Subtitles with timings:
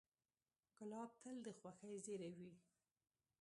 [0.77, 2.51] ګلاب تل د خوښۍ زېری وي.